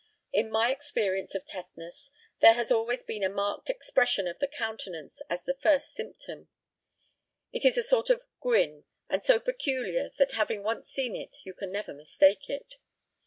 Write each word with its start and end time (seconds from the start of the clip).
In 0.33 0.49
my 0.49 0.71
experience 0.71 1.35
of 1.35 1.45
tetanus 1.45 2.09
there 2.41 2.53
has 2.55 2.71
always 2.71 3.03
been 3.03 3.21
a 3.23 3.29
marked 3.29 3.69
expression 3.69 4.27
of 4.27 4.39
the 4.39 4.47
countenance 4.47 5.21
as 5.29 5.43
the 5.45 5.53
first 5.53 5.93
symptom. 5.93 6.49
It 7.53 7.65
is 7.65 7.77
a 7.77 7.83
sort 7.83 8.09
of 8.09 8.23
grin, 8.39 8.85
and 9.09 9.23
so 9.23 9.39
peculiar, 9.39 10.09
that 10.17 10.31
having 10.31 10.63
once 10.63 10.89
seen 10.89 11.15
it 11.15 11.45
you 11.45 11.53
can 11.53 11.71
never 11.71 11.93
mistake 11.93 12.49
it. 12.49 12.77